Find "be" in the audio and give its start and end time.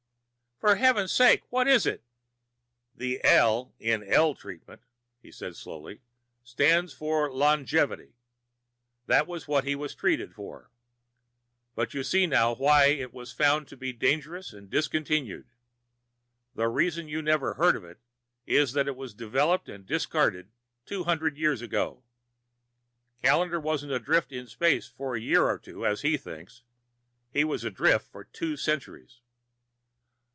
13.75-13.91